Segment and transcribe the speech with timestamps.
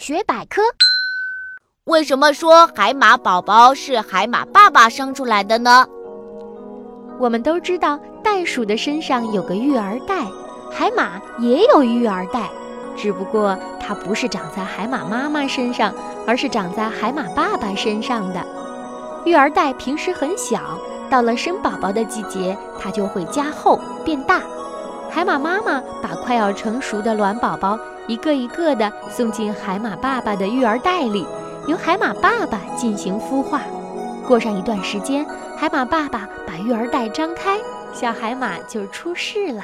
[0.00, 0.62] 妈学百科。
[1.84, 5.86] 为什么说海马宝宝是海马爸爸生出来的呢？
[7.18, 10.24] 我们都知道，袋鼠的身上有个育儿袋，
[10.72, 12.48] 海马也有育儿袋，
[12.96, 15.92] 只不过它不是长在海马妈妈身上，
[16.26, 18.42] 而是长在海马爸爸身上的。
[19.26, 20.80] 育儿袋平时很小，
[21.10, 24.40] 到了生宝宝的季节，它就会加厚变大。
[25.10, 27.78] 海马妈妈把快要成熟的卵宝宝
[28.10, 31.24] 一个一个的送进海马爸爸的育儿袋里，
[31.68, 33.60] 由海马爸爸进行孵化。
[34.26, 35.24] 过上一段时间，
[35.56, 37.56] 海马爸爸把育儿袋张开，
[37.92, 39.62] 小海马就出世了。